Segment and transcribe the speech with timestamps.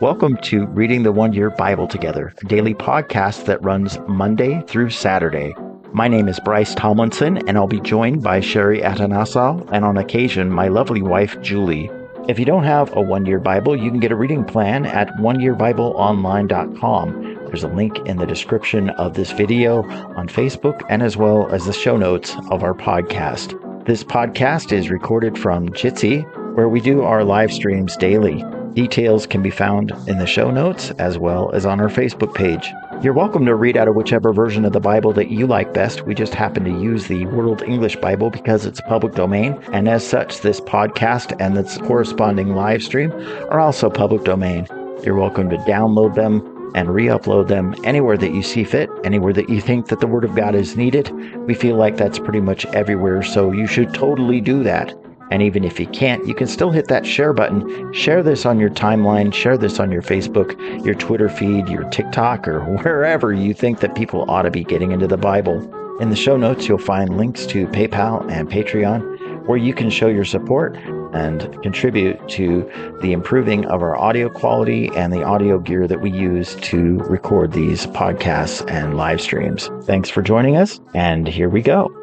[0.00, 4.90] Welcome to Reading the One Year Bible Together, a daily podcast that runs Monday through
[4.90, 5.56] Saturday.
[5.92, 10.52] My name is Bryce Tomlinson, and I'll be joined by Sherry Atanasoff and on occasion
[10.52, 11.90] my lovely wife Julie.
[12.28, 15.08] If you don't have a one year Bible, you can get a reading plan at
[15.16, 17.34] oneyearbibleonline.com.
[17.46, 19.82] There's a link in the description of this video
[20.14, 23.84] on Facebook and as well as the show notes of our podcast.
[23.84, 26.22] This podcast is recorded from Jitsi,
[26.54, 28.44] where we do our live streams daily.
[28.78, 32.72] Details can be found in the show notes as well as on our Facebook page.
[33.02, 36.02] You're welcome to read out of whichever version of the Bible that you like best.
[36.02, 40.06] We just happen to use the World English Bible because it's public domain, and as
[40.06, 43.10] such, this podcast and its corresponding live stream
[43.50, 44.68] are also public domain.
[45.02, 49.50] You're welcome to download them and re-upload them anywhere that you see fit, anywhere that
[49.50, 51.10] you think that the Word of God is needed.
[51.48, 54.94] We feel like that's pretty much everywhere, so you should totally do that.
[55.30, 57.92] And even if you can't, you can still hit that share button.
[57.92, 62.48] Share this on your timeline, share this on your Facebook, your Twitter feed, your TikTok,
[62.48, 65.62] or wherever you think that people ought to be getting into the Bible.
[66.00, 70.08] In the show notes, you'll find links to PayPal and Patreon where you can show
[70.08, 70.76] your support
[71.14, 76.10] and contribute to the improving of our audio quality and the audio gear that we
[76.10, 79.70] use to record these podcasts and live streams.
[79.84, 81.97] Thanks for joining us, and here we go.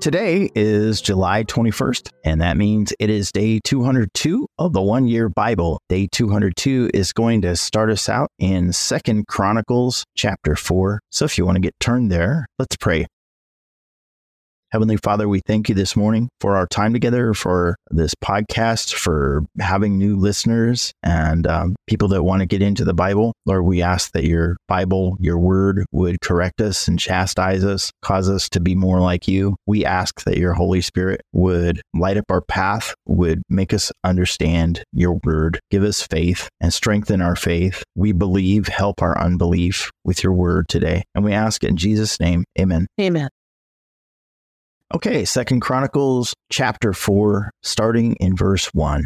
[0.00, 5.28] Today is July 21st, and that means it is day 202 of the one year
[5.28, 5.82] Bible.
[5.88, 11.00] Day 202 is going to start us out in Second Chronicles chapter 4.
[11.10, 13.06] So if you want to get turned there, let's pray.
[14.70, 19.46] Heavenly Father, we thank you this morning for our time together, for this podcast, for
[19.58, 23.32] having new listeners and um, people that want to get into the Bible.
[23.46, 28.28] Lord, we ask that your Bible, your word, would correct us and chastise us, cause
[28.28, 29.56] us to be more like you.
[29.66, 34.84] We ask that your Holy Spirit would light up our path, would make us understand
[34.92, 37.82] your word, give us faith and strengthen our faith.
[37.94, 41.04] We believe, help our unbelief with your word today.
[41.14, 42.86] And we ask in Jesus' name, amen.
[43.00, 43.30] Amen.
[44.94, 49.04] Okay, Second Chronicles chapter 4, starting in verse 1.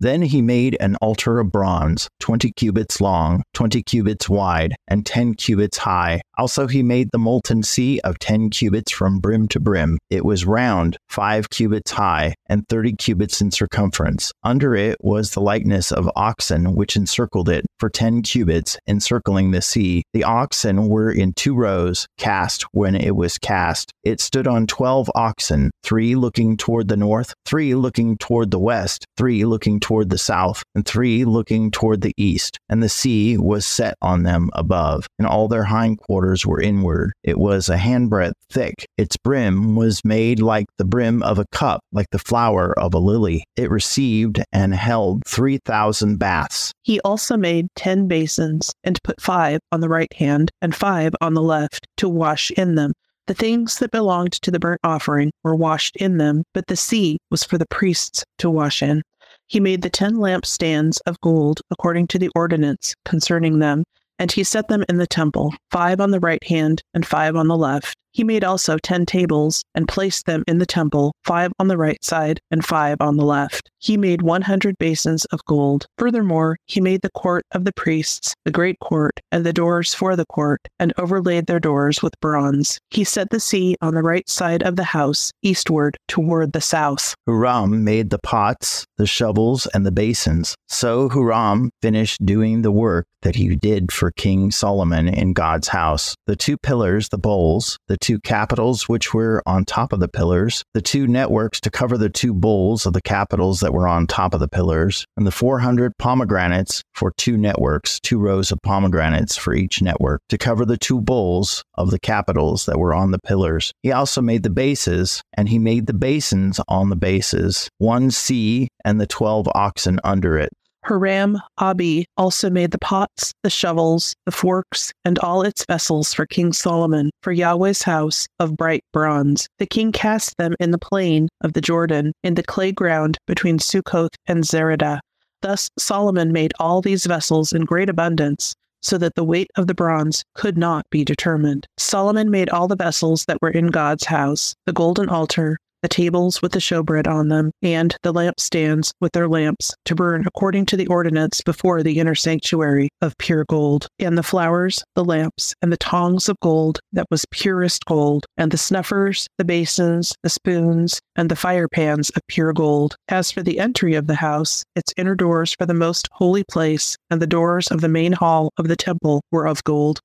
[0.00, 5.34] Then he made an altar of bronze, twenty cubits long, twenty cubits wide, and ten
[5.34, 6.20] cubits high.
[6.36, 9.98] Also he made the molten sea of ten cubits from brim to brim.
[10.08, 14.30] It was round, five cubits high, and thirty cubits in circumference.
[14.44, 19.62] Under it was the likeness of oxen which encircled it, for ten cubits, encircling the
[19.62, 20.02] sea.
[20.12, 23.92] The oxen were in two rows, cast when it was cast.
[24.04, 29.04] It stood on twelve oxen, three looking toward the north, three looking toward the west,
[29.16, 32.58] three looking toward the south, and three looking toward the east.
[32.68, 37.12] And the sea was set on them above, and all their hindquarters were inward.
[37.22, 38.86] It was a handbreadth thick.
[38.96, 42.98] Its brim was made like the brim of a cup, like the flower of a
[42.98, 43.44] lily.
[43.56, 46.72] It received and held three thousand baths.
[46.82, 51.34] He also made ten basins, and put five on the right hand and five on
[51.34, 52.92] the left, to wash in them.
[53.26, 57.18] The things that belonged to the burnt offering were washed in them, but the sea
[57.30, 59.02] was for the priests to wash in.
[59.48, 63.84] He made the ten lampstands of gold according to the ordinance concerning them,
[64.18, 67.48] and he set them in the temple, five on the right hand and five on
[67.48, 67.96] the left.
[68.18, 72.02] He made also ten tables and placed them in the temple, five on the right
[72.02, 73.70] side and five on the left.
[73.78, 75.86] He made one hundred basins of gold.
[75.98, 80.16] Furthermore, he made the court of the priests, the great court, and the doors for
[80.16, 82.80] the court, and overlaid their doors with bronze.
[82.90, 87.14] He set the sea on the right side of the house, eastward toward the south.
[87.28, 90.56] Huram made the pots, the shovels, and the basins.
[90.66, 96.14] So Huram finished doing the work that he did for King Solomon in God's house.
[96.26, 100.64] The two pillars, the bowls, the two capitals which were on top of the pillars,
[100.72, 104.32] the two networks to cover the two bowls of the capitals that were on top
[104.32, 109.52] of the pillars, and the 400 pomegranates for two networks, two rows of pomegranates for
[109.52, 113.74] each network, to cover the two bowls of the capitals that were on the pillars.
[113.82, 118.68] He also made the bases, and he made the basins on the bases, one sea
[118.86, 120.48] and the 12 oxen under it.
[120.88, 126.24] Huram Abi also made the pots, the shovels, the forks, and all its vessels for
[126.24, 129.46] King Solomon for Yahweh's house of bright bronze.
[129.58, 133.58] The king cast them in the plain of the Jordan, in the clay ground between
[133.58, 135.00] Succoth and Zeredah.
[135.42, 139.74] Thus Solomon made all these vessels in great abundance, so that the weight of the
[139.74, 141.66] bronze could not be determined.
[141.76, 146.42] Solomon made all the vessels that were in God's house, the golden altar, the tables
[146.42, 150.76] with the showbread on them, and the lampstands with their lamps, to burn according to
[150.76, 155.72] the ordinance before the inner sanctuary of pure gold, and the flowers, the lamps, and
[155.72, 161.00] the tongs of gold that was purest gold, and the snuffers, the basins, the spoons,
[161.16, 162.96] and the fire pans of pure gold.
[163.08, 166.96] As for the entry of the house, its inner doors for the most holy place,
[167.10, 170.00] and the doors of the main hall of the temple were of gold.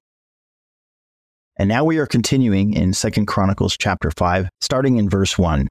[1.58, 5.68] And now we are continuing in Second Chronicles chapter 5, starting in verse 1.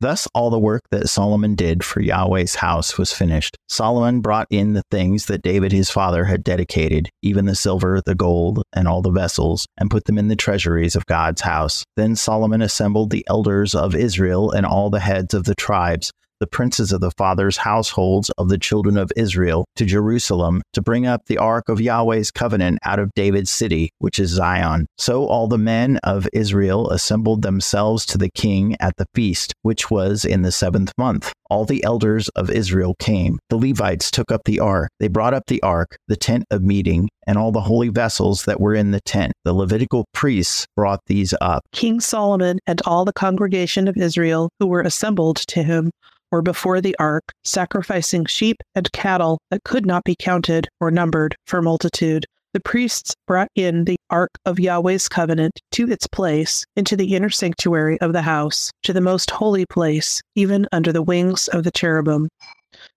[0.00, 3.56] Thus all the work that Solomon did for Yahweh's house was finished.
[3.68, 8.14] Solomon brought in the things that David his father had dedicated, even the silver, the
[8.14, 11.84] gold, and all the vessels, and put them in the treasuries of God's house.
[11.96, 16.10] Then Solomon assembled the elders of Israel and all the heads of the tribes
[16.44, 21.06] the princes of the fathers' households of the children of Israel to Jerusalem to bring
[21.06, 24.86] up the ark of Yahweh's covenant out of David's city, which is Zion.
[24.98, 29.90] So all the men of Israel assembled themselves to the king at the feast, which
[29.90, 31.32] was in the seventh month.
[31.48, 33.38] All the elders of Israel came.
[33.48, 34.90] The Levites took up the ark.
[35.00, 38.60] They brought up the ark, the tent of meeting, and all the holy vessels that
[38.60, 39.32] were in the tent.
[39.44, 41.62] The Levitical priests brought these up.
[41.72, 45.90] King Solomon and all the congregation of Israel who were assembled to him
[46.30, 51.36] were before the ark, sacrificing sheep and cattle that could not be counted or numbered
[51.46, 52.26] for multitude.
[52.54, 57.30] The priests brought in the ark of Yahweh's covenant to its place into the inner
[57.30, 61.72] sanctuary of the house, to the most holy place, even under the wings of the
[61.72, 62.28] cherubim.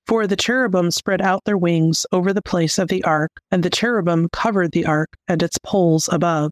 [0.05, 3.69] For the cherubim spread out their wings over the place of the ark, and the
[3.69, 6.51] cherubim covered the ark and its poles above.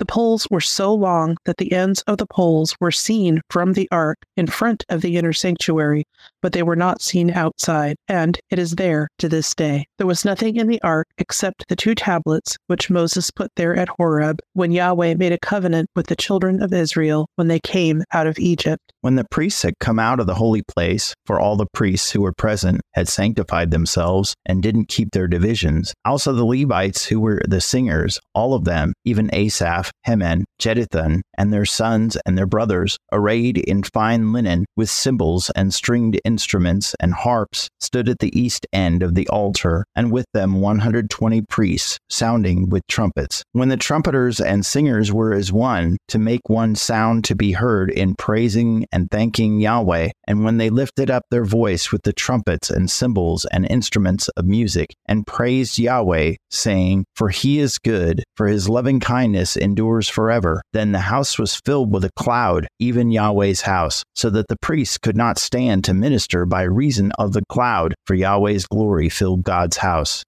[0.00, 3.88] The poles were so long that the ends of the poles were seen from the
[3.92, 6.04] ark in front of the inner sanctuary,
[6.42, 9.86] but they were not seen outside, and it is there to this day.
[9.98, 13.88] There was nothing in the ark except the two tablets which Moses put there at
[13.88, 18.26] Horeb when Yahweh made a covenant with the children of Israel when they came out
[18.26, 18.82] of Egypt.
[19.02, 22.22] When the priests had come out of the holy place, for all the priests who
[22.22, 27.40] were present had sanctified themselves and didn't keep their divisions, also the Levites who were
[27.46, 32.46] the singers, all of them, even Asaph, Asaph, Heman, Jeduthun, and their sons and their
[32.46, 38.32] brothers, arrayed in fine linen, with cymbals and stringed instruments and harps, stood at the
[38.38, 43.42] east end of the altar, and with them 120 priests, sounding with trumpets.
[43.52, 47.90] When the trumpeters and singers were as one, to make one sound to be heard
[47.90, 52.70] in praising and thanking Yahweh, and when they lifted up their voice with the trumpets
[52.70, 58.46] and cymbals and instruments of music, and praised Yahweh, saying, For he is good, for
[58.46, 60.53] his loving kindness endures forever.
[60.72, 64.98] Then the house was filled with a cloud, even Yahweh's house, so that the priests
[64.98, 69.78] could not stand to minister by reason of the cloud, for Yahweh's glory filled God's
[69.78, 70.24] house.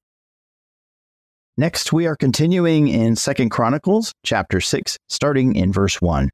[1.59, 6.29] Next, we are continuing in Second Chronicles chapter 6, starting in verse 1.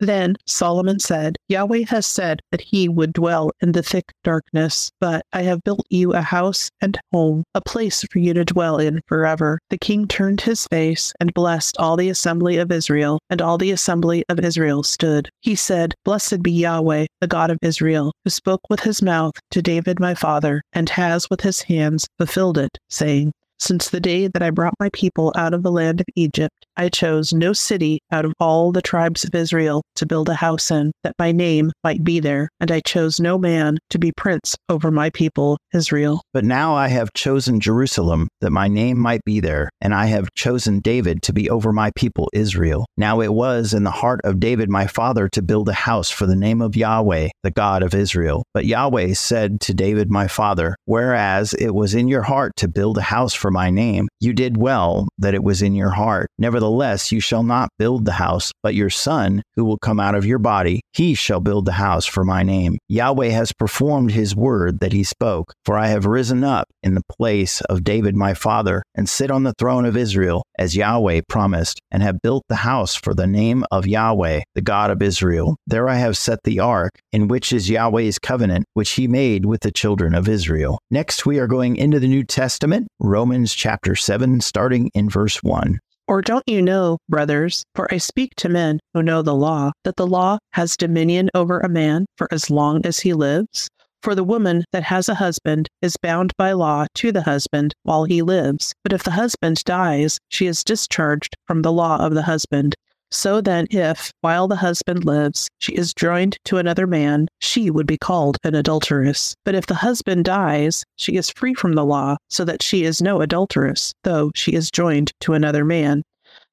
[0.00, 5.24] Then Solomon said, Yahweh has said that he would dwell in the thick darkness, but
[5.32, 9.00] I have built you a house and home, a place for you to dwell in
[9.06, 9.58] forever.
[9.70, 13.70] The king turned his face and blessed all the assembly of Israel, and all the
[13.70, 15.30] assembly of Israel stood.
[15.40, 19.62] He said, Blessed be Yahweh, the God of Israel, who spoke with his mouth to
[19.62, 23.32] David my father, and has with his hands fulfilled it, saying,
[23.64, 26.90] since the day that I brought my people out of the land of Egypt, I
[26.90, 30.92] chose no city out of all the tribes of Israel to build a house in,
[31.02, 34.90] that my name might be there, and I chose no man to be prince over
[34.90, 36.20] my people Israel.
[36.32, 40.34] But now I have chosen Jerusalem, that my name might be there, and I have
[40.34, 42.84] chosen David to be over my people Israel.
[42.96, 46.26] Now it was in the heart of David my father to build a house for
[46.26, 48.44] the name of Yahweh, the God of Israel.
[48.52, 52.98] But Yahweh said to David my father, Whereas it was in your heart to build
[52.98, 56.28] a house for my name, you did well that it was in your heart.
[56.38, 60.26] Nevertheless, you shall not build the house, but your son, who will come out of
[60.26, 62.76] your body, he shall build the house for my name.
[62.88, 67.02] Yahweh has performed his word that he spoke, for I have risen up in the
[67.18, 71.80] place of David my father, and sit on the throne of Israel, as Yahweh promised,
[71.90, 75.56] and have built the house for the name of Yahweh, the God of Israel.
[75.66, 79.60] There I have set the ark, in which is Yahweh's covenant, which he made with
[79.60, 80.80] the children of Israel.
[80.90, 85.42] Next, we are going into the New Testament, Romans Romans chapter 7, starting in verse
[85.42, 85.80] 1.
[86.06, 89.96] Or don't you know, brothers, for I speak to men who know the law, that
[89.96, 93.68] the law has dominion over a man for as long as he lives?
[94.04, 98.04] For the woman that has a husband is bound by law to the husband while
[98.04, 98.72] he lives.
[98.84, 102.76] But if the husband dies, she is discharged from the law of the husband.
[103.14, 107.86] So then, if, while the husband lives, she is joined to another man, she would
[107.86, 109.36] be called an adulteress.
[109.44, 113.00] But if the husband dies, she is free from the law, so that she is
[113.00, 116.02] no adulteress, though she is joined to another man.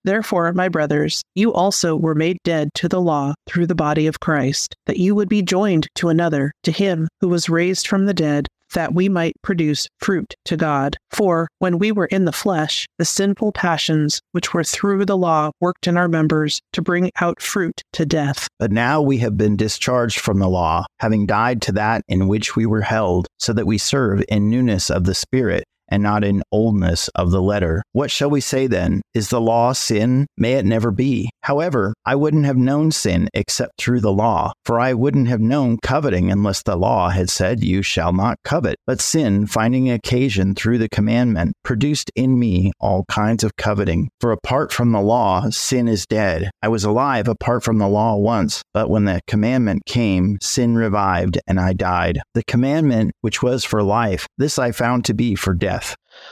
[0.03, 4.19] Therefore, my brothers, you also were made dead to the law through the body of
[4.19, 8.13] Christ, that you would be joined to another, to him who was raised from the
[8.13, 10.97] dead, that we might produce fruit to God.
[11.11, 15.51] For when we were in the flesh, the sinful passions which were through the law
[15.59, 18.47] worked in our members to bring out fruit to death.
[18.59, 22.55] But now we have been discharged from the law, having died to that in which
[22.55, 26.41] we were held, so that we serve in newness of the Spirit and not in
[26.51, 27.83] oldness of the letter.
[27.91, 29.01] What shall we say then?
[29.13, 30.25] Is the law sin?
[30.37, 31.29] May it never be.
[31.41, 35.77] However, I wouldn't have known sin except through the law, for I wouldn't have known
[35.83, 38.77] coveting unless the law had said, You shall not covet.
[38.87, 44.09] But sin, finding occasion through the commandment, produced in me all kinds of coveting.
[44.21, 46.49] For apart from the law, sin is dead.
[46.61, 51.39] I was alive apart from the law once, but when the commandment came, sin revived,
[51.47, 52.19] and I died.
[52.33, 55.80] The commandment, which was for life, this I found to be for death.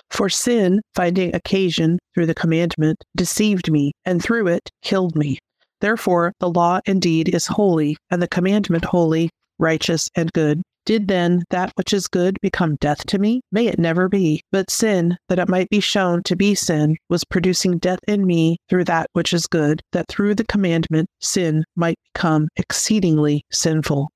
[0.10, 5.40] For sin, finding occasion through the commandment, deceived me, and through it killed me.
[5.82, 10.62] Therefore, the law indeed is holy, and the commandment holy, righteous, and good.
[10.86, 13.42] Did then that which is good become death to me?
[13.52, 14.42] May it never be.
[14.52, 18.58] But sin, that it might be shown to be sin, was producing death in me
[18.70, 24.10] through that which is good, that through the commandment sin might become exceedingly sinful.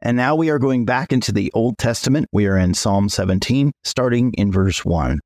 [0.00, 2.26] And now we are going back into the Old Testament.
[2.32, 5.18] We are in Psalm 17, starting in verse 1.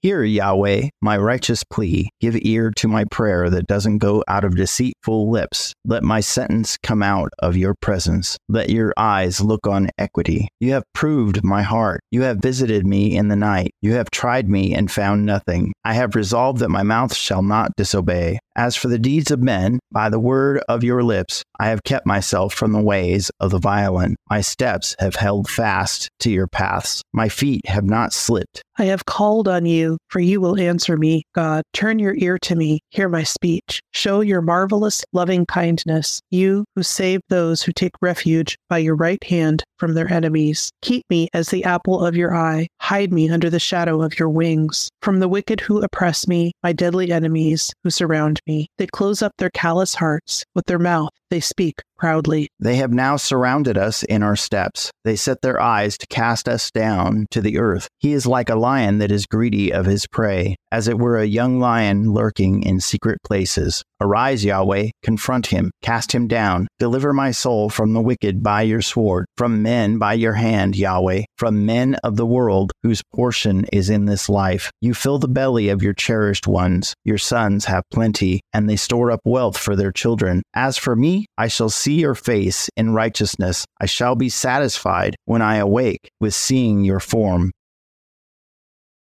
[0.00, 2.10] Hear, Yahweh, my righteous plea.
[2.20, 5.72] Give ear to my prayer that doesn't go out of deceitful lips.
[5.84, 8.36] Let my sentence come out of your presence.
[8.48, 10.46] Let your eyes look on equity.
[10.60, 12.00] You have proved my heart.
[12.12, 13.72] You have visited me in the night.
[13.82, 15.72] You have tried me and found nothing.
[15.84, 18.38] I have resolved that my mouth shall not disobey.
[18.58, 22.06] As for the deeds of men, by the word of your lips, I have kept
[22.06, 24.16] myself from the ways of the violent.
[24.28, 27.00] My steps have held fast to your paths.
[27.12, 28.64] My feet have not slipped.
[28.80, 31.62] I have called on you, for you will answer me, God.
[31.72, 33.80] Turn your ear to me, hear my speech.
[33.92, 39.22] Show your marvelous loving kindness, you who save those who take refuge by your right
[39.24, 40.70] hand from their enemies.
[40.82, 42.68] Keep me as the apple of your eye.
[42.80, 44.88] Hide me under the shadow of your wings.
[45.02, 48.47] From the wicked who oppress me, my deadly enemies who surround me.
[48.48, 50.44] They close up their callous hearts.
[50.54, 52.48] With their mouth, they speak proudly.
[52.60, 54.90] They have now surrounded us in our steps.
[55.04, 57.88] They set their eyes to cast us down to the earth.
[57.98, 61.26] He is like a lion that is greedy of his prey, as it were a
[61.26, 63.82] young lion lurking in secret places.
[64.00, 66.68] Arise, Yahweh, confront him, cast him down.
[66.78, 71.22] Deliver my soul from the wicked by your sword, from men by your hand, Yahweh,
[71.36, 74.70] from men of the world whose portion is in this life.
[74.80, 76.94] You fill the belly of your cherished ones.
[77.04, 80.42] Your sons have plenty, and they store up wealth for their children.
[80.54, 83.64] As for me, I shall see your face in righteousness.
[83.80, 87.52] I shall be satisfied when I awake with seeing your form.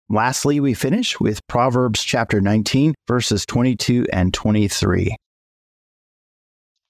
[0.09, 5.15] Lastly, we finish with Proverbs chapter 19, verses 22 and 23.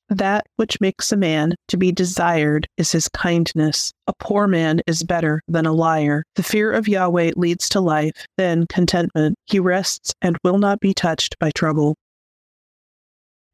[0.09, 3.91] That which makes a man to be desired is his kindness.
[4.05, 6.23] A poor man is better than a liar.
[6.35, 9.35] The fear of Yahweh leads to life, then contentment.
[9.45, 11.95] He rests and will not be touched by trouble.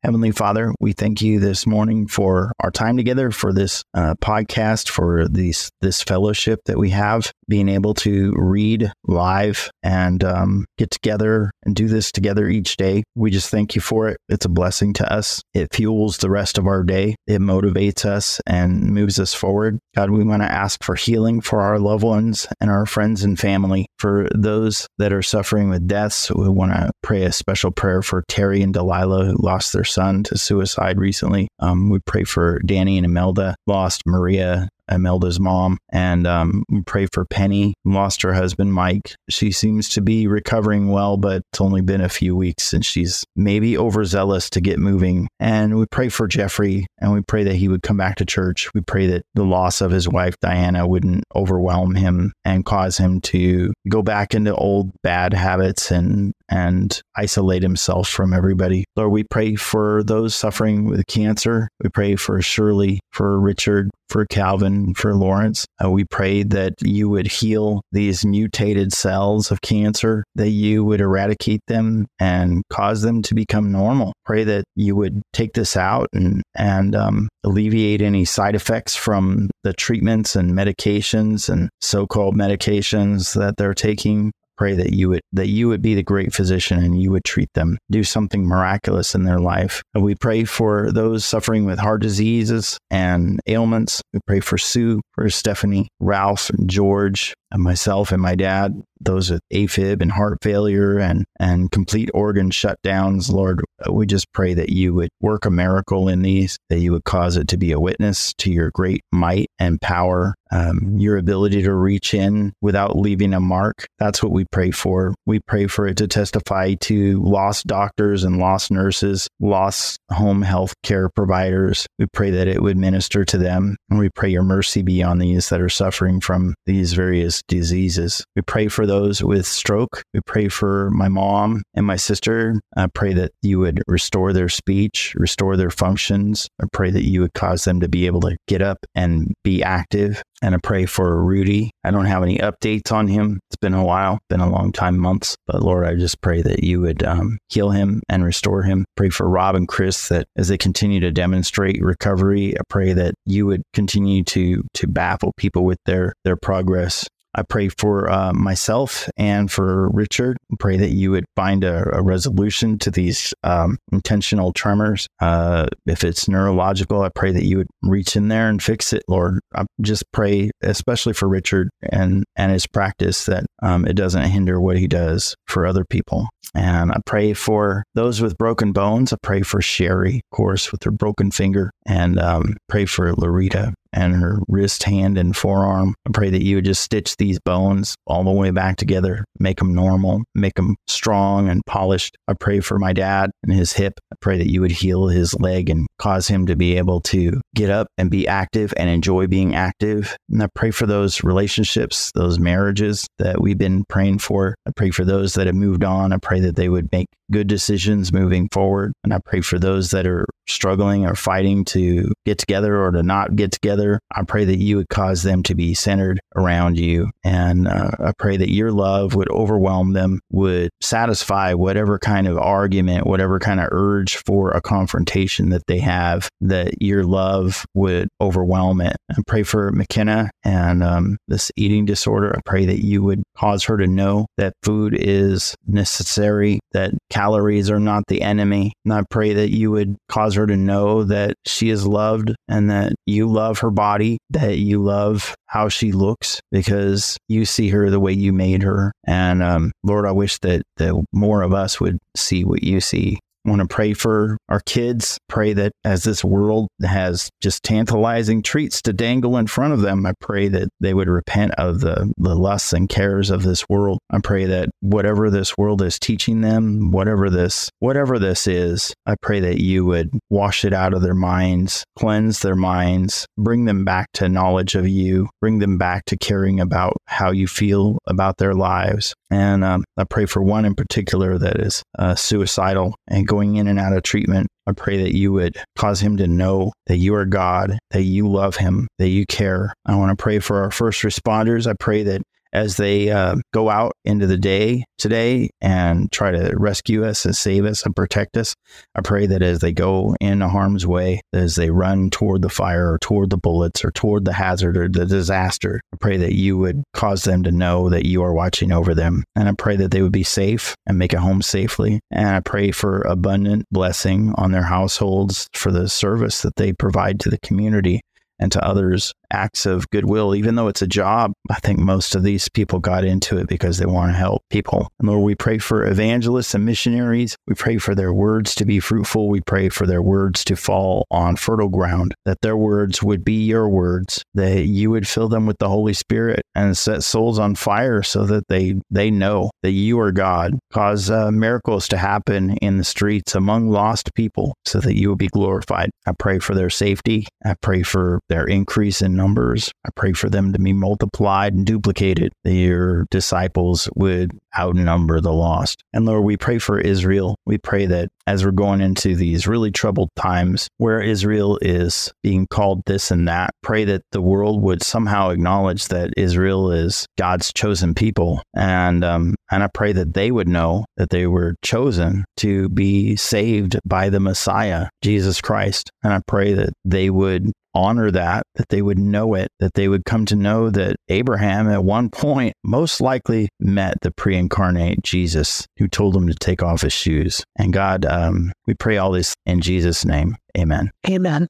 [0.03, 4.89] Heavenly Father, we thank you this morning for our time together, for this uh, podcast,
[4.89, 10.89] for these this fellowship that we have, being able to read live and um, get
[10.89, 13.03] together and do this together each day.
[13.13, 14.17] We just thank you for it.
[14.27, 15.43] It's a blessing to us.
[15.53, 17.15] It fuels the rest of our day.
[17.27, 19.77] It motivates us and moves us forward.
[19.96, 23.38] God, we want to ask for healing for our loved ones and our friends and
[23.38, 23.86] family.
[24.00, 28.24] For those that are suffering with deaths, we want to pray a special prayer for
[28.27, 31.48] Terry and Delilah who lost their son to suicide recently.
[31.60, 35.77] Um, we pray for Danny and Imelda, lost Maria Imelda's mom.
[35.89, 39.15] And um, we pray for Penny, lost her husband, Mike.
[39.29, 43.24] She seems to be recovering well, but it's only been a few weeks and she's
[43.36, 45.27] maybe overzealous to get moving.
[45.39, 48.69] And we pray for Jeffrey and we pray that he would come back to church.
[48.74, 53.21] We pray that the loss of his wife, Diana, wouldn't overwhelm him and cause him
[53.21, 58.84] to go back into old bad habits and and isolate himself from everybody.
[58.96, 61.70] Lord, we pray for those suffering with cancer.
[61.81, 65.65] We pray for Shirley, for Richard, for Calvin, for Lawrence.
[65.84, 71.00] Uh, we pray that you would heal these mutated cells of cancer, that you would
[71.00, 74.12] eradicate them and cause them to become normal.
[74.25, 79.50] Pray that you would take this out and, and um, alleviate any side effects from
[79.63, 85.22] the treatments and medications and so called medications that they're taking pray that you would
[85.34, 89.15] that you would be the great physician and you would treat them, do something miraculous
[89.15, 89.81] in their life.
[89.93, 94.01] And we pray for those suffering with heart diseases and ailments.
[94.13, 98.81] We pray for Sue, for Stephanie, Ralph, and George, and myself and my dad.
[99.03, 103.31] Those with AFib and heart failure and, and complete organ shutdowns.
[103.31, 107.03] Lord, we just pray that you would work a miracle in these, that you would
[107.03, 111.63] cause it to be a witness to your great might and power um, your ability
[111.63, 113.88] to reach in without leaving a mark.
[114.00, 115.15] That's what we pray for.
[115.25, 120.74] We pray for it to testify to lost doctors and lost nurses, lost home health
[120.84, 121.88] care providers.
[121.98, 123.77] We pray that it would minister to them.
[123.89, 128.24] And we pray your mercy be on these that are suffering from these various diseases.
[128.36, 130.03] We pray for those with stroke.
[130.13, 132.60] We pray for my mom and my sister.
[132.75, 136.50] I pray that you would restore their speech, restore their functions.
[136.62, 139.63] I pray that you would cause them to be able to get up and be
[139.63, 141.71] active and I pray for Rudy.
[141.83, 143.39] I don't have any updates on him.
[143.50, 145.36] It's been a while, been a long time, months.
[145.45, 148.86] But Lord, I just pray that you would um, heal him and restore him.
[148.95, 153.13] Pray for Rob and Chris that as they continue to demonstrate recovery, I pray that
[153.25, 157.07] you would continue to to baffle people with their their progress.
[157.35, 160.38] I pray for uh, myself and for Richard.
[160.59, 165.07] Pray that you would find a, a resolution to these um, intentional tremors.
[165.19, 169.03] Uh, if it's neurological, I pray that you would reach in there and fix it,
[169.07, 169.39] Lord.
[169.55, 174.59] I just pray, especially for Richard and and his practice, that um, it doesn't hinder
[174.59, 176.27] what he does for other people.
[176.53, 179.13] And I pray for those with broken bones.
[179.13, 183.73] I pray for Sherry, of course, with her broken finger, and um, pray for Larita
[183.93, 185.95] and her wrist, hand, and forearm.
[186.07, 189.57] I pray that you would just stitch these bones all the way back together, make
[189.57, 192.15] them normal, make them strong and polished.
[192.27, 193.93] I pray for my dad and his hip.
[194.12, 197.39] I pray that you would heal his leg and cause him to be able to
[197.55, 200.15] get up and be active and enjoy being active.
[200.29, 204.55] And I pray for those relationships, those marriages that we've been praying for.
[204.67, 206.13] I pray for those that have moved on.
[206.13, 208.91] I pray that they would make good decisions moving forward.
[209.03, 213.03] And I pray for those that are struggling or fighting to get together or to
[213.03, 213.80] not get together.
[214.15, 217.11] I pray that you would cause them to be centered around you.
[217.23, 222.38] And uh, I pray that your love would overwhelm them, would satisfy whatever kind of
[222.38, 228.09] argument, whatever kind of urge for a confrontation that they have, that your love would
[228.19, 228.95] overwhelm it.
[229.11, 232.35] I pray for McKenna and um, this eating disorder.
[232.35, 237.69] I pray that you would cause her to know that food is necessary, that calories
[237.69, 238.73] are not the enemy.
[238.85, 242.70] And I pray that you would cause her to know that she is loved and
[242.70, 247.90] that you love her body, that you love how she looks because you see her
[247.90, 248.92] the way you made her.
[249.05, 253.20] And um, Lord, I wish that, that more of us would see what you see
[253.46, 255.18] want to pray for our kids.
[255.27, 260.06] Pray that as this world has just tantalizing treats to dangle in front of them,
[260.06, 264.00] I pray that they would repent of the, the lusts and cares of this world.
[264.10, 269.16] I pray that whatever this world is teaching them, whatever this whatever this is, I
[269.22, 273.86] pray that you would wash it out of their minds, cleanse their minds, bring them
[273.86, 278.38] back to knowledge of you, bring them back to caring about how you feel about
[278.38, 279.14] their lives.
[279.30, 283.67] And um, I pray for one in particular that is uh, suicidal and going in
[283.67, 284.48] and out of treatment.
[284.67, 288.27] I pray that you would cause him to know that you are God, that you
[288.27, 289.74] love him, that you care.
[289.85, 291.65] I want to pray for our first responders.
[291.65, 292.22] I pray that
[292.53, 297.35] as they uh, go out into the day today and try to rescue us and
[297.35, 298.55] save us and protect us.
[298.96, 302.94] I pray that as they go into harm's way, as they run toward the fire
[302.94, 306.57] or toward the bullets or toward the hazard or the disaster, I pray that you
[306.57, 309.24] would cause them to know that you are watching over them.
[309.35, 312.00] And I pray that they would be safe and make it home safely.
[312.11, 317.20] And I pray for abundant blessing on their households for the service that they provide
[317.22, 318.01] to the community
[318.40, 321.33] and to others acts of goodwill, even though it's a job.
[321.50, 324.89] I think most of these people got into it because they want to help people.
[325.00, 327.35] And Lord, we pray for evangelists and missionaries.
[327.48, 329.29] We pray for their words to be fruitful.
[329.29, 333.44] We pray for their words to fall on fertile ground, that their words would be
[333.44, 337.55] your words, that you would fill them with the Holy Spirit and set souls on
[337.55, 340.57] fire so that they, they know that you are God.
[340.72, 345.15] Cause uh, miracles to happen in the streets among lost people so that you will
[345.15, 345.89] be glorified.
[346.05, 347.27] I pray for their safety.
[347.46, 349.72] I pray for their increase in numbers.
[349.86, 355.84] I pray for them to be multiplied and duplicated, your disciples would outnumber the lost.
[355.94, 357.38] And Lord, we pray for Israel.
[357.46, 362.48] We pray that as we're going into these really troubled times where Israel is being
[362.48, 367.53] called this and that, pray that the world would somehow acknowledge that Israel is God's
[367.53, 368.42] chosen people.
[368.55, 373.16] And, um, and I pray that they would know that they were chosen to be
[373.16, 375.92] saved by the Messiah, Jesus Christ.
[376.03, 379.88] And I pray that they would honor that, that they would know it, that they
[379.88, 385.01] would come to know that Abraham at one point most likely met the pre incarnate
[385.03, 387.44] Jesus who told him to take off his shoes.
[387.57, 390.36] And God, um, we pray all this in Jesus' name.
[390.57, 390.92] Amen.
[391.10, 391.48] Amen.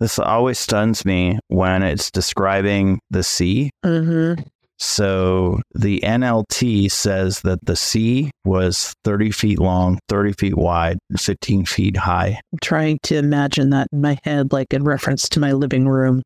[0.00, 3.70] This always stuns me when it's describing the sea.
[3.84, 4.42] Mm-hmm.
[4.78, 11.20] So the NLT says that the sea was 30 feet long, 30 feet wide, and
[11.20, 12.40] 15 feet high.
[12.52, 16.22] I'm trying to imagine that in my head, like in reference to my living room.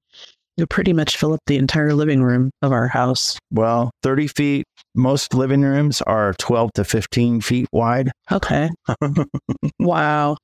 [0.59, 3.39] You pretty much fill up the entire living room of our house.
[3.51, 8.11] Well, 30 feet, most living rooms are 12 to 15 feet wide.
[8.31, 8.69] Okay.
[9.79, 10.37] wow.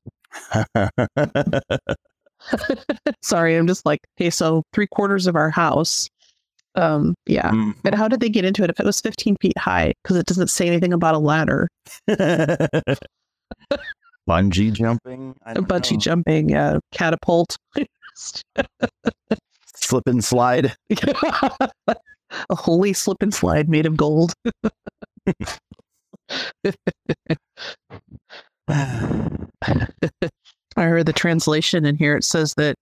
[3.22, 6.08] Sorry, I'm just like, hey, so three quarters of our house.
[6.78, 7.50] Um, yeah.
[7.50, 7.74] Mm.
[7.84, 9.92] And how did they get into it if it was 15 feet high?
[10.02, 11.68] Because it doesn't say anything about a ladder,
[14.28, 15.98] Bungee jumping, bungee know.
[15.98, 17.56] jumping, uh, catapult.
[19.74, 20.76] slip and slide.
[20.90, 24.34] a holy slip and slide made of gold.
[28.68, 29.06] I
[30.76, 32.16] heard the translation in here.
[32.16, 32.76] It says that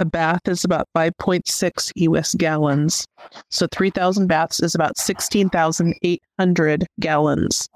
[0.00, 3.04] a bath is about 5.6 US gallons.
[3.50, 7.68] So 3,000 baths is about 16,800 gallons.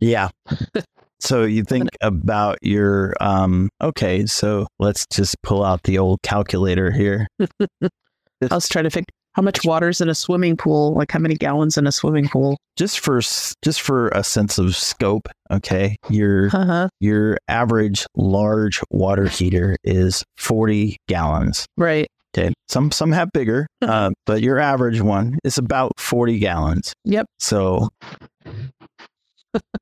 [0.00, 0.28] Yeah.
[1.18, 6.90] So you think about your um okay, so let's just pull out the old calculator
[6.90, 7.26] here.
[7.40, 7.88] I
[8.50, 10.94] was trying to figure how much water's in a swimming pool?
[10.94, 12.56] Like how many gallons in a swimming pool?
[12.76, 15.96] Just for just for a sense of scope okay?
[16.08, 16.88] Your uh-huh.
[17.00, 21.66] your average large water heater is 40 gallons.
[21.76, 22.08] Right.
[22.36, 22.52] Okay?
[22.68, 26.94] Some some have bigger uh, but your average one is about 40 gallons.
[27.04, 27.26] Yep.
[27.38, 27.90] So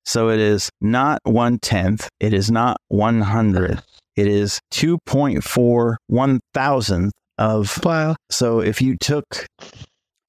[0.06, 2.10] So it is not one tenth.
[2.20, 3.84] It is not one hundredth.
[4.16, 7.80] It is two point four one thousandth of.
[7.84, 8.16] Wow.
[8.30, 9.46] So if you took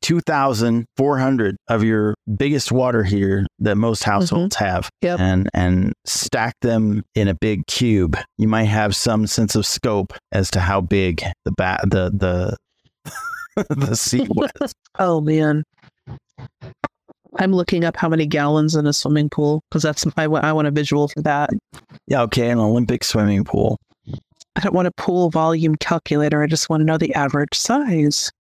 [0.03, 4.11] two thousand four hundred of your biggest water heater that most mm-hmm.
[4.13, 5.21] households have, Yep.
[5.21, 10.13] and and stack them in a big cube, you might have some sense of scope
[10.33, 12.57] as to how big the bat the the
[13.71, 14.75] the sea was.
[14.99, 15.65] Oh man.
[17.37, 20.69] I'm looking up how many gallons in a swimming pool because that's I I want
[20.69, 21.51] a visual for that.
[22.07, 23.79] Yeah, okay, an Olympic swimming pool.
[24.57, 26.43] I don't want a pool volume calculator.
[26.43, 28.31] I just want to know the average size.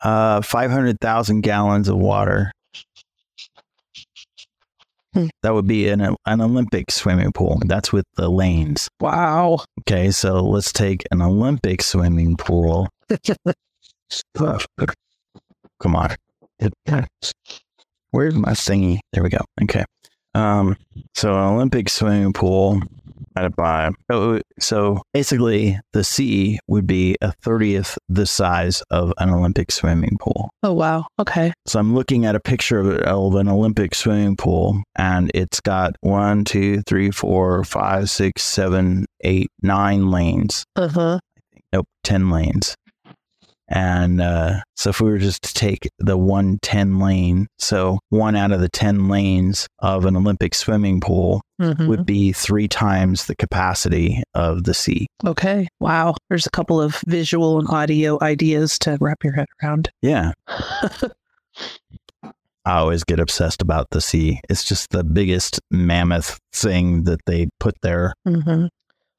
[0.00, 2.52] Uh, 500,000 gallons of water.
[5.14, 5.26] Hmm.
[5.42, 7.60] That would be an, an Olympic swimming pool.
[7.64, 8.88] That's with the lanes.
[9.00, 9.64] Wow.
[9.80, 12.88] Okay, so let's take an Olympic swimming pool.
[15.80, 16.14] Come on.
[16.58, 16.72] It-
[18.10, 18.98] Where's my thingy?
[19.12, 19.44] There we go.
[19.62, 19.84] Okay.
[20.34, 20.76] Um,
[21.14, 22.80] so an Olympic swimming pool
[23.36, 23.90] at a by.
[24.10, 30.16] oh, so basically, the sea would be a thirtieth the size of an Olympic swimming
[30.20, 30.50] pool.
[30.62, 31.06] Oh wow.
[31.18, 31.52] Okay.
[31.66, 35.96] So I'm looking at a picture of, of an Olympic swimming pool, and it's got
[36.00, 40.64] one, two, three, four, five, six, seven, eight, nine lanes.
[40.76, 41.18] Uh huh.
[41.72, 42.74] Nope, ten lanes.
[43.68, 48.36] And uh, so if we were just to take the one 10 lane, so one
[48.36, 53.26] out of the 10 lanes of an Olympic swimming pool hmm would be three times
[53.26, 55.06] the capacity of the sea.
[55.24, 55.66] Okay.
[55.80, 56.14] Wow.
[56.28, 59.90] There's a couple of visual and audio ideas to wrap your head around.
[60.02, 60.32] Yeah.
[62.66, 64.40] I always get obsessed about the sea.
[64.50, 68.12] It's just the biggest mammoth thing that they put there.
[68.26, 68.66] hmm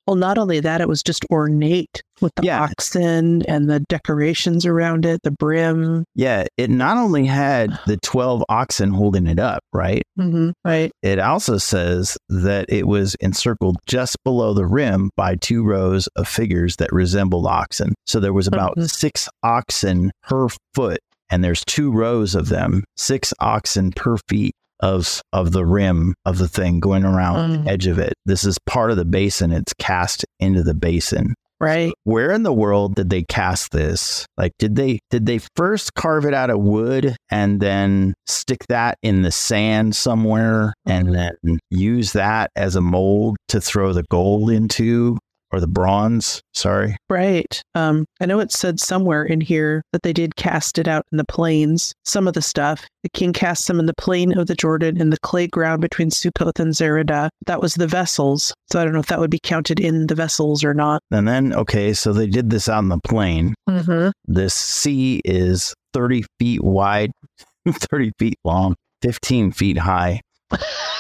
[0.08, 2.62] Well, not only that, it was just ornate with the Yeah.
[2.64, 6.06] oxen and the decorations around it, the brim.
[6.16, 10.04] Yeah, it not only had the 12 oxen holding it up, right?
[10.18, 10.92] hmm Right.
[11.04, 16.28] It also says that it was encircled just below the rim by two rows of
[16.28, 17.94] figures that resembled oxen.
[18.06, 18.90] So there was about Mhm.
[18.90, 25.22] six oxen per foot, and there's two rows of them, six oxen per feet of
[25.34, 27.64] of the rim of the thing going around Mm.
[27.66, 28.14] the edge of it.
[28.26, 29.52] This is part of the basin.
[29.52, 31.34] It's cast into the basin.
[31.60, 31.92] Right.
[32.04, 34.28] Where in the world did they cast this?
[34.38, 39.00] Like did they did they first carve it out of wood and then stick that
[39.02, 44.52] in the sand somewhere and then use that as a mold to throw the gold
[44.52, 45.18] into
[45.52, 46.98] or the bronze, sorry.
[47.10, 47.62] Right.
[47.76, 51.18] Um, I know it said somewhere in here that they did cast it out in
[51.18, 51.94] the plains.
[52.04, 52.86] Some of the stuff.
[53.04, 56.12] The king cast them in the plain of the Jordan in the clay ground between
[56.12, 57.30] Succoth and Zeredah.
[57.46, 58.54] That was the vessels.
[58.72, 61.02] So I don't know if that would be counted in the vessels or not.
[61.12, 63.54] And then okay, so they did this out in the plain.
[63.70, 64.10] Mm-hmm.
[64.26, 67.12] This sea is 30 feet wide,
[67.68, 70.22] 30 feet long, 15 feet high.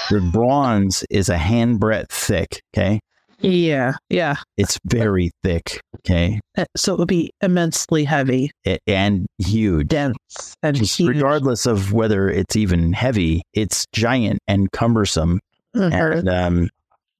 [0.09, 3.01] The bronze is a handbreadth thick, okay?
[3.39, 3.93] Yeah.
[4.09, 4.37] Yeah.
[4.57, 6.39] It's very thick, okay?
[6.57, 8.51] Uh, So it would be immensely heavy,
[8.87, 9.87] and huge.
[9.89, 11.09] dense, and Just huge.
[11.15, 15.39] regardless of whether it's even heavy, it's giant and cumbersome
[15.73, 16.69] and um,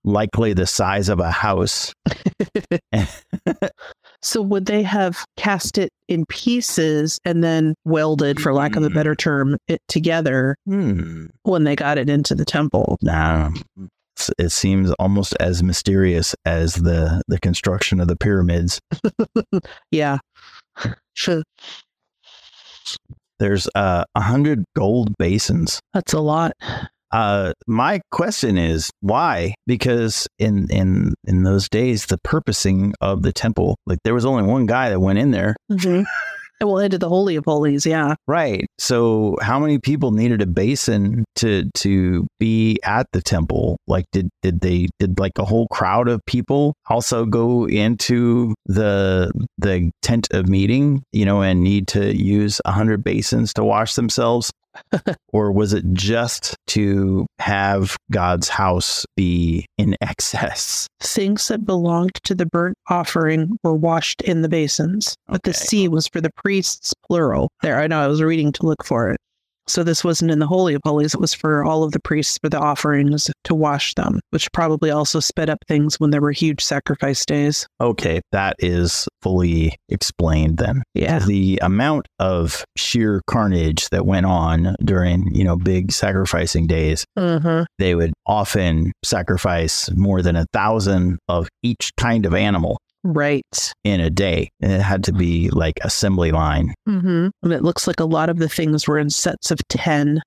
[0.04, 1.94] likely the size of a house.
[4.22, 8.90] so would they have cast it in pieces and then welded, for lack of a
[8.90, 11.26] better term, it together Hmm.
[11.44, 12.98] when they got it into the temple?
[13.04, 13.64] It's-
[14.38, 18.80] it seems almost as mysterious as the the construction of the pyramids.
[19.92, 20.18] Yeah.
[21.14, 21.44] Sure.
[23.40, 25.80] There's uh, a hundred gold basins.
[25.94, 26.54] That's a lot.
[27.12, 29.54] Uh, my question is why?
[29.66, 34.44] Because in in in those days, the purposing of the temple, like there was only
[34.44, 36.04] one guy that went in there, Mm-hmm.
[36.62, 37.86] well, into the Holy of Holies.
[37.86, 38.16] Yeah.
[38.28, 38.66] right?
[38.78, 43.78] So how many people needed a basin to to be at the temple?
[43.88, 49.32] Like, did did they did like a whole crowd of people also go into the
[49.58, 53.96] the tent of meeting, you know, and need to use a hundred basins to wash
[53.96, 54.52] themselves?
[55.34, 60.88] or was it just to have God's house be in excess?
[61.00, 65.88] Things that belonged to the burnt offering were washed in the basins, but the sea
[65.88, 67.50] was for the priests, plural.
[67.62, 69.20] There, I know I was reading to look for it.
[69.68, 72.38] So this wasn't in the Holy of Holies, it was for all of the priests
[72.42, 76.32] for the offerings to wash them, which probably also sped up things when there were
[76.32, 77.68] huge sacrifice days.
[77.82, 80.84] Okay, that is fully explained then.
[80.94, 81.20] Yeah.
[81.20, 87.64] The amount of sheer carnage that went on during, you know, big sacrificing days, Mm-hmm.
[87.78, 92.78] they would often sacrifice more than a thousand of each kind of animal
[93.08, 93.74] Right.
[93.84, 94.50] in a day.
[94.60, 96.74] It had to be like assembly line.
[96.88, 97.28] Mm-hmm.
[97.44, 100.22] And it looks like a lot of the things were in sets of 10,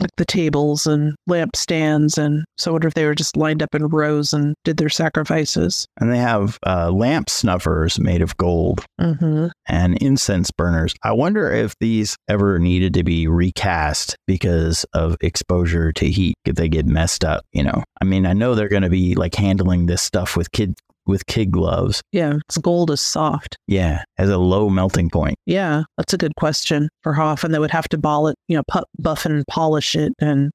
[0.00, 2.18] like the tables and lampstands.
[2.18, 4.88] And so I wonder if they were just lined up in rows and did their
[4.88, 5.86] sacrifices.
[5.98, 9.48] And they have uh, lamp snuffers made of gold Mm-hmm.
[9.66, 10.94] and incense burners.
[11.02, 16.56] I wonder if these ever needed to be recast because of exposure to heat, if
[16.56, 17.84] they get messed up, you know.
[18.00, 20.74] I mean, I know they're going to be like handling this stuff with kid
[21.06, 22.02] with kid gloves.
[22.12, 23.56] Yeah, it's gold is soft.
[23.66, 25.36] Yeah, has a low melting point.
[25.46, 28.56] Yeah, that's a good question for how often they would have to ball it, you
[28.56, 30.50] know, pu- buff and polish it and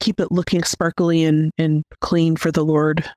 [0.00, 3.08] keep it looking sparkly and, and clean for the Lord.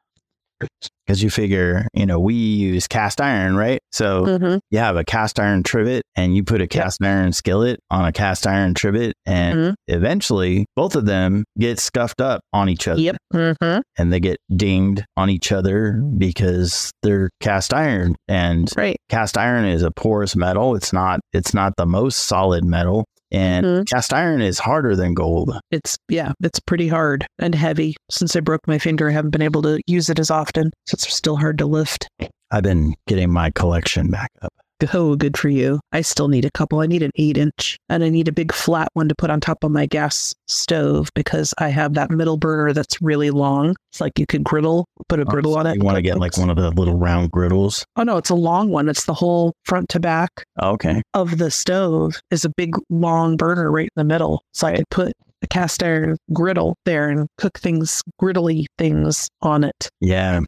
[1.05, 3.79] Because you figure, you know, we use cast iron, right?
[3.91, 4.57] So Mm-hmm.
[4.69, 8.11] you have a cast iron trivet and you put a cast iron skillet on a
[8.13, 9.73] cast iron trivet, and Mhm.
[9.87, 13.01] eventually both of them get scuffed up on each other.
[13.01, 13.17] Yep.
[13.33, 13.79] Mm-hmm.
[13.97, 18.97] and they get dinged on each other because they're cast iron and Right.
[19.09, 23.65] cast iron is a porous metal it's not it's not the most solid metal and
[23.65, 23.87] Mhm.
[23.89, 27.95] cast iron is harder than gold It's, yeah, it's pretty hard and heavy.
[28.09, 30.71] Since I broke my finger, I haven't been able to use it as often.
[30.87, 32.07] So it's still hard to lift.
[32.53, 34.51] i've been getting my collection back up
[34.93, 35.79] Oh, good for you.
[35.91, 36.79] I still need a couple.
[36.79, 39.39] I need an eight inch and I need a big flat one to put on
[39.39, 43.75] top of my gas stove because I have that middle burner that's really long.
[43.91, 45.75] It's like you could griddle, put a griddle on it.
[45.75, 48.35] you want to get like one of the little round griddles Oh, no, it's a
[48.35, 48.89] long one.
[48.89, 50.29] It's the whole front to back
[50.61, 54.43] okay of the stove is a big long burner right in the middle.
[54.53, 55.13] So I could put
[55.43, 59.89] a cast iron griddle there and cook things, griddly things on it.
[59.99, 60.39] yeah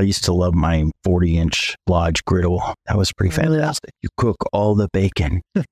[0.00, 2.62] I used to love my 40 inch lodge griddle.
[2.86, 3.90] That was pretty Oh, fantastic.
[4.00, 5.42] You cook all the bacon.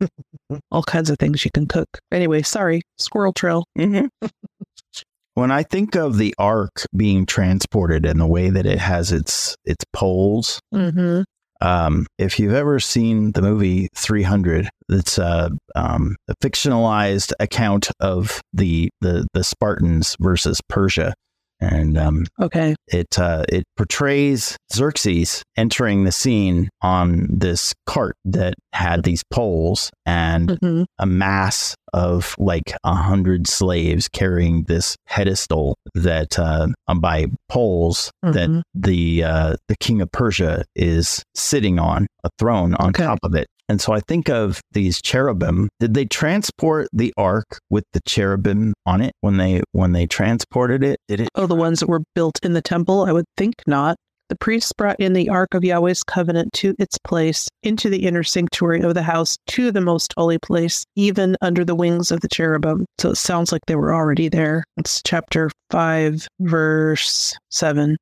[0.70, 1.88] All kinds of things you can cook.
[2.12, 3.64] Anyway, sorry, squirrel trail.
[3.78, 4.06] Mm-hmm.
[5.34, 9.54] when I think of the ark being transported and the way that it has its
[9.64, 11.22] its poles, Mm-hmm.
[11.66, 18.40] um, if you've ever seen the movie 300, it's a, um, a fictionalized account of
[18.52, 21.14] the, the the Spartans versus Persia,
[21.60, 22.74] and um, Okay.
[22.88, 29.90] it uh, it portrays Xerxes entering the scene on this cart that had these poles
[30.06, 30.82] and Mm-hmm.
[30.98, 38.10] a mass of like a hundred slaves carrying this pedestal that uh, um, by poles
[38.22, 38.62] that Mhm.
[38.74, 43.04] the uh, the king of Persia is sitting on a throne on Okay.
[43.04, 43.46] top of it.
[43.68, 45.68] And so I think of these cherubim.
[45.78, 50.82] Did they transport the ark with the cherubim on it when they when they transported
[50.82, 50.98] it?
[51.08, 51.28] Did it?
[51.34, 53.04] Oh, the ones that were built in the temple?
[53.04, 53.96] I would think not.
[54.28, 58.22] The priests brought in the Ark of Yahweh's covenant to its place, into the inner
[58.22, 62.28] sanctuary of the house, to the most holy place, even under the wings of the
[62.28, 62.84] cherubim.
[62.98, 64.64] So it sounds like they were already there.
[64.76, 67.96] It's chapter 5, verse 7.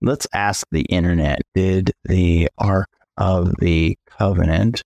[0.00, 1.42] Let's ask the internet.
[1.54, 2.88] Did the ark
[3.20, 4.82] of the covenant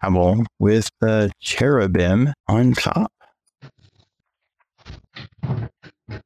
[0.00, 3.10] travel with the cherubim on top?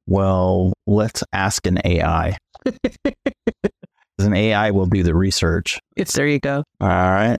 [0.07, 2.37] Well, let's ask an AI.
[4.19, 5.79] an AI will do the research.
[5.97, 6.65] It's there you go.
[6.81, 7.39] All right.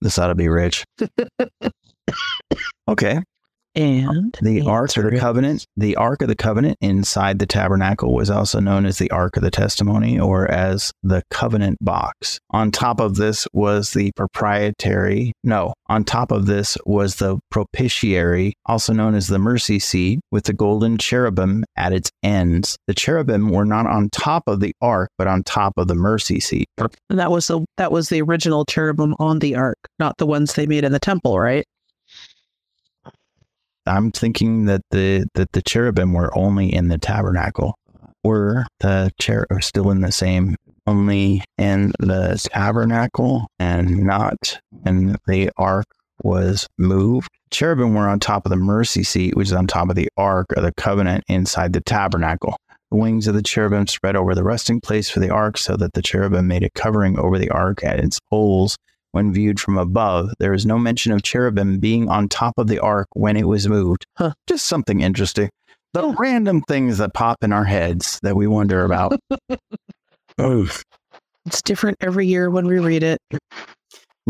[0.00, 0.84] This ought to be rich.
[2.86, 3.18] Okay.
[3.74, 8.30] And The Ark of the Covenant, the Ark of the Covenant inside the tabernacle was
[8.30, 12.38] also known as the Ark of the Testimony or as the Covenant Box.
[12.50, 18.54] On top of this was the proprietary, no, on top of this was the propitiary,
[18.66, 22.76] also known as the mercy seat, with the golden cherubim at its ends.
[22.86, 26.40] The cherubim were not on top of the ark, but on top of the mercy
[26.40, 26.68] seat.
[26.78, 30.54] And that was the that was the original cherubim on the ark, not the ones
[30.54, 31.64] they made in the temple, right?
[33.86, 37.78] I'm thinking that the that the cherubim were only in the tabernacle,
[38.22, 45.18] or the cherub are still in the same, only in the tabernacle and not, and
[45.26, 45.86] the ark
[46.22, 47.28] was moved.
[47.50, 50.46] Cherubim were on top of the mercy seat, which is on top of the ark
[50.56, 52.56] of the covenant inside the tabernacle.
[52.90, 55.92] The wings of the cherubim spread over the resting place for the ark, so that
[55.92, 58.76] the cherubim made a covering over the ark at its poles
[59.14, 60.30] when viewed from above.
[60.40, 63.68] There is no mention of cherubim being on top of the ark when it was
[63.68, 64.06] moved.
[64.18, 64.32] Huh.
[64.48, 65.50] Just something interesting.
[65.92, 66.14] The Yeah.
[66.18, 69.16] random things that pop in our heads that we wonder about.
[70.38, 70.68] oh,
[71.46, 73.20] It's different every year when we read it.
[73.30, 73.38] Can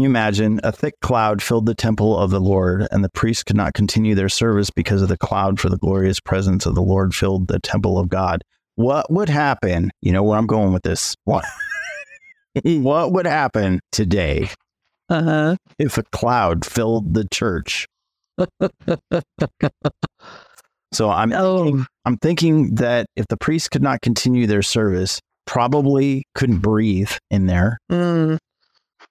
[0.03, 3.57] you imagine a thick cloud filled the temple of the Lord, and the priests could
[3.57, 7.15] not continue their service because of the cloud, for the glorious presence of the Lord
[7.15, 8.43] filled the temple of God.
[8.75, 9.93] What would happen?
[10.03, 11.15] You know where I'm going with this.
[11.25, 11.45] What,
[12.65, 14.51] what would happen today
[15.09, 15.57] Uh huh.
[15.79, 17.87] if a cloud filled the church?
[20.93, 21.65] So I'm Oh.
[21.65, 27.11] thinking, I'm thinking that if the priests could not continue their service, probably couldn't breathe
[27.33, 28.39] in there, mm,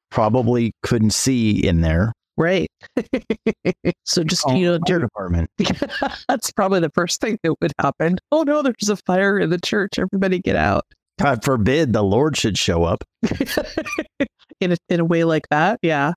[0.09, 2.13] probably couldn't see in there.
[2.37, 2.67] right.
[4.05, 5.49] so just Oh, you know, fire department.
[6.29, 8.17] that's probably the first thing that would happen.
[8.31, 9.99] Oh no, there's a fire in the church.
[9.99, 10.85] Everybody get out.
[11.23, 13.05] God forbid the Lord should show up.
[14.59, 16.11] in a in a way like that, yeah.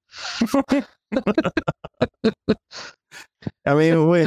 [3.64, 4.26] I mean, we,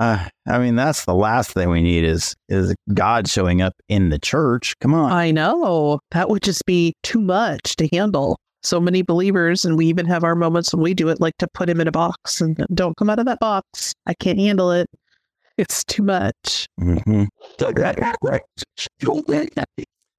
[0.00, 4.08] uh, I mean that's the last thing we need is is God showing up in
[4.08, 4.74] the church.
[4.80, 5.12] Come on.
[5.12, 6.00] I know.
[6.10, 8.36] That would just be too much to handle.
[8.62, 11.46] So many believers, and we even have our moments when we do it, like to
[11.54, 13.94] put him in a box and don't come out of that box.
[14.06, 14.88] I can't handle it.
[15.56, 16.66] It's too much.
[16.80, 17.28] Mhm.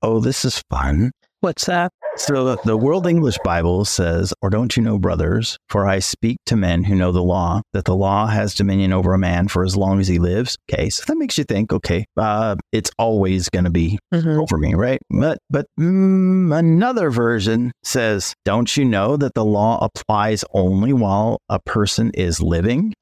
[0.02, 1.12] Oh, this is fun.
[1.42, 1.92] What's that?
[2.18, 6.56] So the World English Bible says, Or don't you know, brothers, for I speak to
[6.56, 9.76] men who know the law, that the law has dominion over a man for as
[9.78, 10.58] long as he lives.
[10.72, 14.42] Okay, so that makes you think, okay, uh, it's always going to be Mhm.
[14.42, 15.00] over me, right?
[15.10, 21.40] But but mm, another version says, Don't you know that the law applies only while
[21.50, 22.94] a person is living?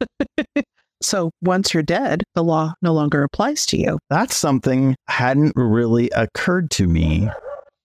[1.04, 3.98] So once you're dead, the law no longer applies to you.
[4.10, 7.28] That's something hadn't really occurred to me.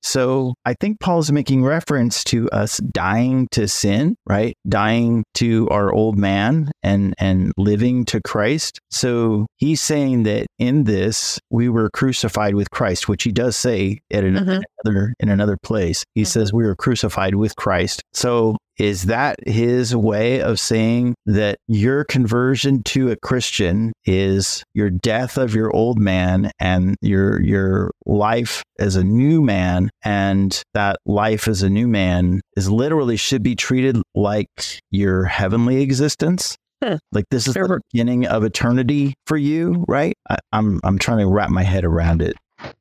[0.01, 4.55] So I think Paul's making reference to us dying to sin, right?
[4.67, 8.79] Dying to our old man and and living to Christ.
[8.91, 13.99] So he's saying that in this we were crucified with Christ, which he does say
[14.09, 14.61] at an, Mhm.
[14.85, 16.05] another in another place.
[16.15, 16.27] He Mhm.
[16.27, 18.01] says we were crucified with Christ.
[18.13, 24.89] So is that his way of saying that your conversion to a Christian is your
[24.89, 30.97] death of your old man and your your life as a new man and that
[31.05, 36.57] life as a new man is literally should be treated like your heavenly existence?
[36.81, 36.95] Hmm.
[37.11, 40.15] Like this is the Fair- beginning of eternity for you, right?
[40.29, 42.35] I, I'm I'm trying to wrap my head around it.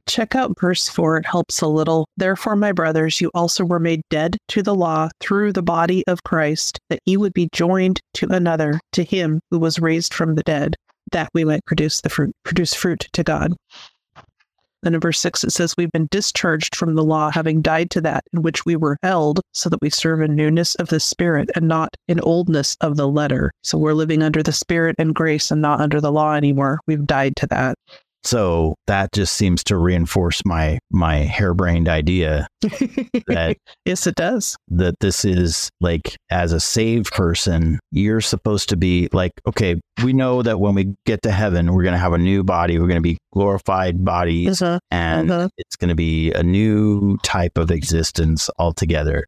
[0.06, 1.18] Check out verse 4.
[1.18, 2.08] It helps a little.
[2.16, 6.24] Therefore, my brothers, you also were made dead to the law through the body of
[6.24, 10.42] Christ, that you would be joined to another, to him who was raised from the
[10.42, 10.76] dead,
[11.12, 13.54] that we might produce the fruit, produce fruit to God.
[14.82, 18.00] Then in verse 6, it says, We've been discharged from the law, having died to
[18.02, 21.50] that in which we were held, so that we serve in newness of the Spirit
[21.56, 23.50] and not in oldness of the letter.
[23.64, 26.80] So we're living under the Spirit and grace and not under the law anymore.
[26.86, 27.76] We've died to that.
[28.24, 34.56] So that just seems to reinforce my my harebrained idea that yes, it does.
[34.68, 40.12] that this is like as a saved person, you're supposed to be like, okay, we
[40.12, 42.88] know that when we get to heaven, we're going to have a new body, we're
[42.88, 45.48] going to be glorified bodies, Uh-huh, and uh-huh.
[45.56, 49.24] it's going to be a new type of existence altogether.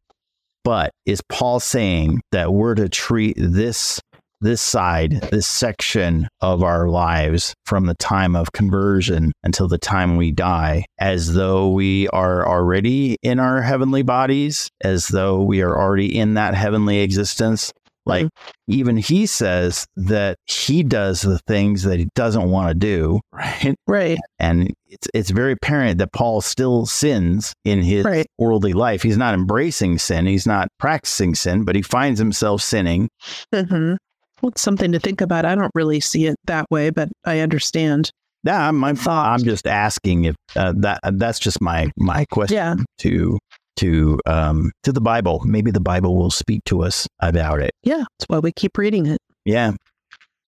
[0.63, 3.99] But is Paul saying that we're to treat this
[4.41, 10.17] this side, this section of our lives from the time of conversion until the time
[10.17, 15.77] we die, as though we are already in our heavenly bodies, as though we are
[15.77, 17.71] already in that heavenly existence.
[18.03, 18.29] Like
[18.67, 23.75] even he says that he does the things that he doesn't want to do, right?
[23.85, 24.17] Right.
[24.39, 28.25] And it's it's very apparent that Paul still sins in his Right.
[28.39, 29.03] worldly life.
[29.03, 33.07] He's not embracing sin, he's not practicing sin, but he finds himself sinning
[33.53, 33.93] hmm
[34.41, 35.45] Well, it's something to think about.
[35.45, 38.11] I don't really see it that way, but I understand.
[38.43, 39.27] Yeah, I'm, I'm, Thought.
[39.39, 42.75] I'm just asking if uh, that that's just my my question Yeah.
[42.99, 43.37] to
[43.77, 45.41] to um to the Bible.
[45.45, 47.71] Maybe the Bible will speak to us about it.
[47.83, 47.99] Yeah.
[47.99, 49.19] That's why we keep reading it.
[49.45, 49.73] Yeah.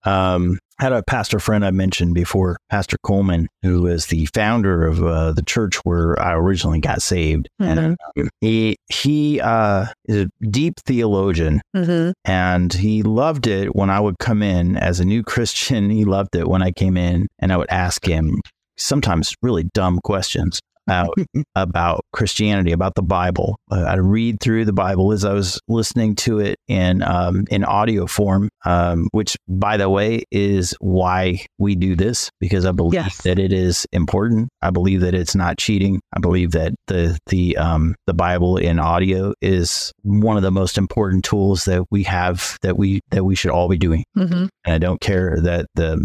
[0.06, 5.04] Um, had a pastor friend I mentioned before, Pastor Coleman, who is the founder of
[5.04, 7.80] uh, the church where I originally got saved, and
[8.18, 12.12] um, he he uh, is a deep theologian, Mm-hmm.
[12.26, 15.90] and he loved it when I would come in as a new Christian.
[15.90, 18.42] He loved it when I came in, and I would ask him
[18.78, 21.14] sometimes really dumb questions about
[21.56, 23.58] about Christianity, about the Bible.
[23.72, 27.64] Uh, I'd read through the Bible as I was listening to it in um, in
[27.64, 32.94] audio form, um, which, by the way, is why we do this because I believe
[32.94, 33.22] Yes.
[33.24, 34.50] that it is important.
[34.62, 36.00] I believe that it's not cheating.
[36.16, 40.78] I believe that the the um, the Bible in audio is one of the most
[40.78, 44.46] important tools that we have that we that we should all be doing Mm-hmm.
[44.66, 45.96] and I don't care that the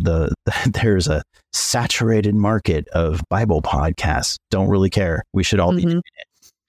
[0.44, 1.22] the there's a
[1.52, 4.36] saturated market of Bible podcasts.
[4.50, 5.22] Don't really care.
[5.32, 5.84] We should all be.
[5.84, 6.00] Mhm.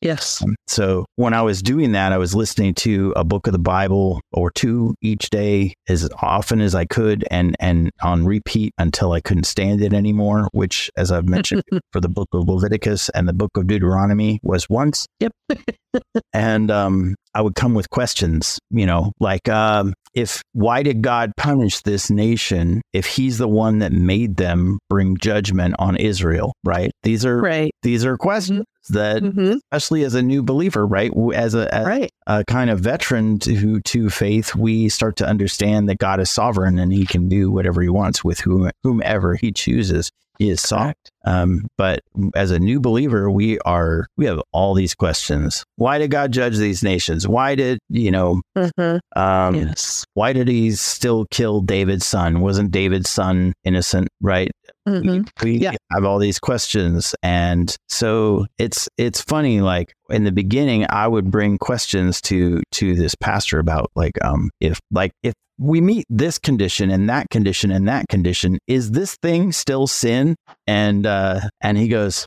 [0.02, 0.42] Yes.
[0.42, 3.60] Um, So when I was doing that, I was listening to a book of the
[3.60, 9.12] Bible or two each day as often as I could, and and on repeat until
[9.12, 10.48] I couldn't stand it anymore.
[10.54, 14.70] Which, as I've mentioned, for the book of Leviticus and the book of Deuteronomy was
[14.70, 15.34] once Yep.
[16.34, 21.32] and um, I would come with questions, you know, like um, if why did God
[21.38, 26.54] punish this nation if He's the one that made them bring judgment on Israel?
[26.64, 26.92] Right?
[27.04, 27.72] These are right.
[27.84, 29.58] these are questions that, Mm-hmm.
[29.72, 32.12] especially as a new believer, right, as a, as Right.
[32.28, 36.78] a kind of veteran to to faith, we start to understand that God is sovereign
[36.80, 40.12] and He can do whatever He wants with whom, whomever He chooses.
[40.38, 40.96] He is sovereign.
[41.26, 42.00] Um, but
[42.34, 45.66] as a new believer, we are we have all these questions.
[45.76, 47.28] Why did God judge these nations?
[47.28, 48.42] Why did you know?
[48.58, 49.20] Mm-hmm.
[49.22, 50.06] Um, yes.
[50.14, 52.40] Why did He still kill David's son?
[52.40, 54.08] Wasn't David's son innocent?
[54.22, 54.50] Right?
[54.90, 55.46] Mm-hmm.
[55.46, 55.74] we Yeah.
[55.92, 57.16] have all these questions.
[57.24, 62.96] And so it's it's funny like in the beginning i would bring questions to to
[62.96, 67.70] this pastor about like um if like if we meet this condition and that condition
[67.70, 70.36] and that condition is this thing still sin?
[70.68, 72.26] And uh and he goes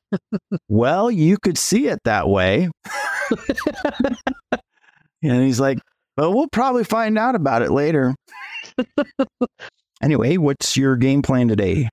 [0.68, 2.68] well you could see it that way.
[5.24, 5.78] And he's like
[6.16, 8.14] well we'll probably find out about it later.
[10.02, 11.88] Anyway what's your game plan today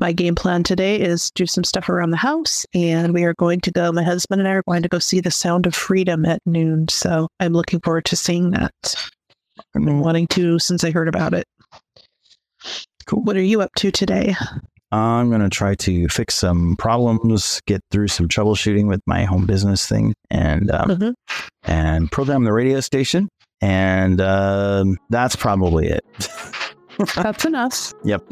[0.00, 3.60] My game plan today is do some stuff around the house, and we are going
[3.62, 3.90] to go.
[3.90, 6.86] My husband and I are going to go see The Sound of Freedom at noon.
[6.88, 8.72] So I'm looking forward to seeing that.
[9.74, 11.44] I've been wanting to since I heard about it.
[13.06, 13.22] Cool.
[13.24, 14.36] What are you up to today?
[14.92, 19.46] I'm going to try to fix some problems, get through some troubleshooting with my home
[19.46, 21.14] business thing, and um, Mhm.
[21.64, 23.28] and program the radio station.
[23.60, 26.04] And um, that's probably it.
[27.14, 27.92] That's enough.
[28.04, 28.24] Yep.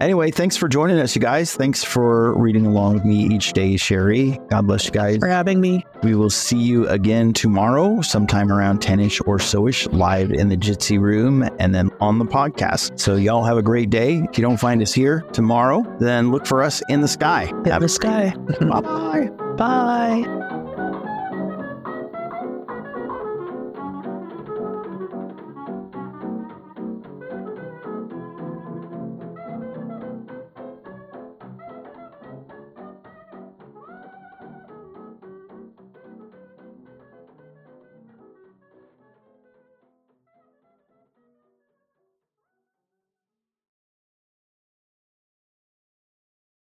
[0.00, 1.54] anyway, thanks for joining us, you guys.
[1.54, 4.38] Thanks for reading along with me each day, Sherry.
[4.50, 5.18] God bless you guys.
[5.18, 5.84] For having me.
[6.02, 10.48] We will see you again tomorrow, sometime around 10 ish or so ish, live in
[10.48, 12.98] the Jitsi room and then on the podcast.
[13.00, 14.22] So, y'all have a great day.
[14.30, 17.44] If you don't find us here tomorrow, then look for us in the sky.
[17.44, 18.34] In Have the a sky.
[18.60, 19.30] Bye bye.
[19.56, 20.44] Bye.